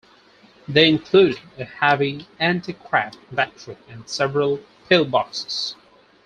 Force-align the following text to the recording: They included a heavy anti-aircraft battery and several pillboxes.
They 0.67 0.89
included 0.89 1.39
a 1.59 1.63
heavy 1.63 2.25
anti-aircraft 2.39 3.19
battery 3.35 3.77
and 3.87 4.09
several 4.09 4.59
pillboxes. 4.89 5.75